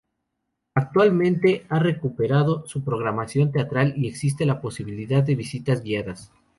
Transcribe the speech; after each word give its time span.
Actualmente 0.73 1.67
ha 1.69 1.77
recuperado 1.77 2.65
su 2.65 2.83
programación 2.83 3.51
teatral, 3.51 3.93
y 3.95 4.07
existe 4.07 4.47
la 4.47 4.59
posibilidad 4.59 5.21
de 5.21 5.35
visitas 5.35 5.83
guiadas. 5.83 6.31